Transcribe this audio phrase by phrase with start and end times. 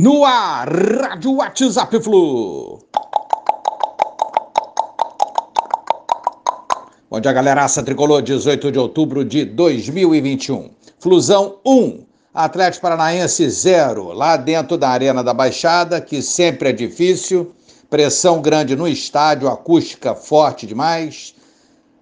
[0.00, 2.78] No ar, Rádio WhatsApp Flu.
[7.10, 10.70] Bom dia, galeraça tricolor, 18 de outubro de 2021.
[11.00, 17.52] Flusão 1, Atlético Paranaense 0, lá dentro da Arena da Baixada, que sempre é difícil,
[17.90, 21.34] pressão grande no estádio, acústica forte demais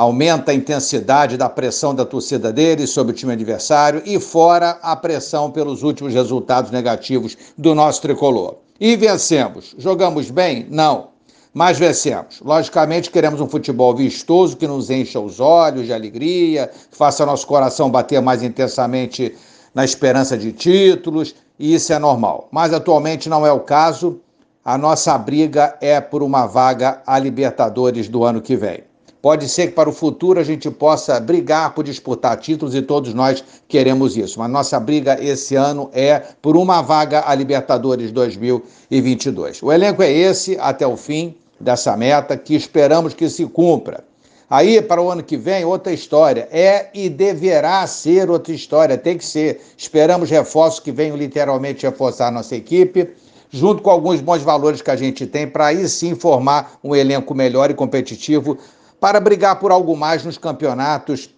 [0.00, 4.96] aumenta a intensidade da pressão da torcida dele sobre o time adversário e fora a
[4.96, 8.54] pressão pelos últimos resultados negativos do nosso tricolor.
[8.80, 9.74] E vencemos.
[9.76, 10.66] Jogamos bem?
[10.70, 11.08] Não.
[11.52, 12.40] Mas vencemos.
[12.40, 17.46] Logicamente, queremos um futebol vistoso que nos encha os olhos de alegria, que faça nosso
[17.46, 19.36] coração bater mais intensamente
[19.74, 22.48] na esperança de títulos, e isso é normal.
[22.50, 24.18] Mas atualmente não é o caso.
[24.64, 28.89] A nossa briga é por uma vaga a Libertadores do ano que vem.
[29.22, 33.12] Pode ser que para o futuro a gente possa brigar por disputar títulos e todos
[33.12, 34.38] nós queremos isso.
[34.38, 39.62] Mas nossa briga esse ano é por uma vaga a Libertadores 2022.
[39.62, 44.04] O elenco é esse até o fim dessa meta que esperamos que se cumpra.
[44.48, 46.48] Aí, para o ano que vem, outra história.
[46.50, 49.60] É e deverá ser outra história, tem que ser.
[49.76, 53.10] Esperamos reforços que venham literalmente reforçar nossa equipe,
[53.48, 57.32] junto com alguns bons valores que a gente tem, para aí sim formar um elenco
[57.32, 58.58] melhor e competitivo
[59.00, 61.34] para brigar por algo mais nos campeonatos,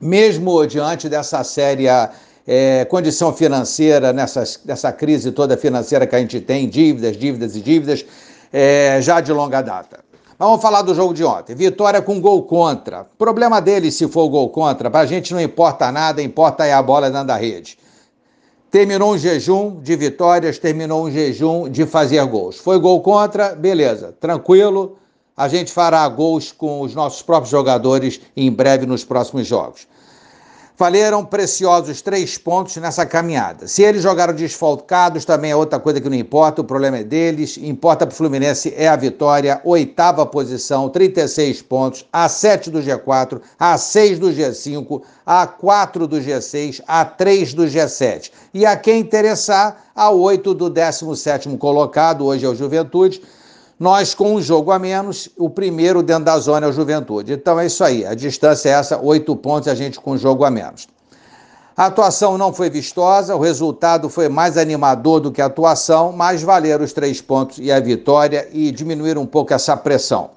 [0.00, 2.10] mesmo diante dessa séria
[2.46, 7.60] é, condição financeira, nessa, nessa crise toda financeira que a gente tem, dívidas, dívidas e
[7.60, 8.04] dívidas,
[8.52, 10.00] é, já de longa data.
[10.38, 11.54] Vamos falar do jogo de ontem.
[11.54, 13.04] Vitória com gol contra.
[13.18, 14.88] Problema dele se for gol contra.
[14.88, 17.76] Para a gente não importa nada, importa é a bola dentro da rede.
[18.70, 22.58] Terminou um jejum de vitórias, terminou um jejum de fazer gols.
[22.58, 24.96] Foi gol contra, beleza, tranquilo
[25.38, 29.86] a gente fará gols com os nossos próprios jogadores em breve nos próximos jogos.
[30.76, 33.66] Valeram preciosos três pontos nessa caminhada.
[33.66, 37.56] Se eles jogaram desfalcados, também é outra coisa que não importa, o problema é deles.
[37.56, 43.40] Importa para o Fluminense é a vitória, oitava posição, 36 pontos, a 7 do G4,
[43.58, 48.30] a 6 do G5, a 4 do G6, a 3 do G7.
[48.54, 53.20] E a quem interessar, a 8 do 17 colocado, hoje é o Juventude,
[53.78, 57.32] nós, com um jogo a menos, o primeiro dentro da zona é o Juventude.
[57.32, 58.04] Então é isso aí.
[58.04, 60.88] A distância é essa, oito pontos, a gente com um jogo a menos.
[61.76, 66.42] A atuação não foi vistosa, o resultado foi mais animador do que a atuação, mas
[66.42, 70.30] valeram os três pontos e a vitória e diminuíram um pouco essa pressão.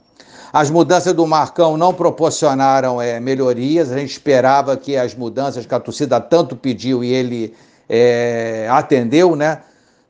[0.54, 5.74] As mudanças do Marcão não proporcionaram é, melhorias, a gente esperava que as mudanças que
[5.74, 7.56] a torcida tanto pediu e ele
[7.90, 9.62] é, atendeu, né?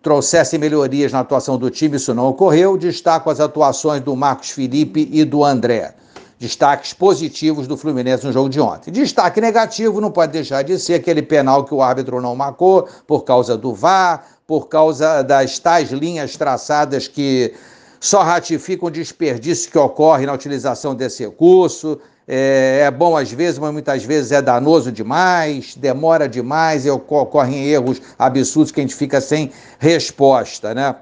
[0.01, 2.77] Trouxesse melhorias na atuação do time, isso não ocorreu.
[2.77, 5.93] Destaco as atuações do Marcos Felipe e do André.
[6.39, 8.89] Destaques positivos do Fluminense no jogo de ontem.
[8.89, 13.23] Destaque negativo não pode deixar de ser aquele penal que o árbitro não marcou por
[13.23, 17.53] causa do VAR, por causa das tais linhas traçadas que
[17.99, 21.99] só ratificam o desperdício que ocorre na utilização desse recurso
[22.33, 27.67] é, é, bom às vezes, mas muitas vezes é danoso demais, demora demais e ocorrem
[27.67, 30.95] erros absurdos que a gente fica sem resposta, né?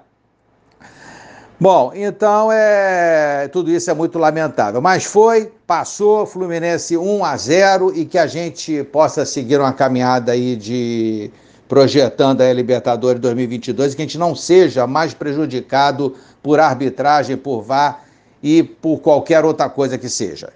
[1.60, 7.96] Bom, então é tudo isso é muito lamentável, mas foi, passou, Fluminense 1 a 0
[7.96, 11.30] e que a gente possa seguir uma caminhada aí de
[11.68, 18.04] projetando a Libertadores 2022 que a gente não seja mais prejudicado por arbitragem, por VAR
[18.42, 20.50] e por qualquer outra coisa que seja.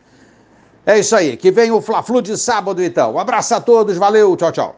[0.86, 1.38] É isso aí.
[1.38, 3.14] Que vem o Fla-Flu de sábado, então.
[3.14, 3.98] Um abraço a todos.
[3.98, 4.36] Valeu.
[4.36, 4.76] Tchau, tchau.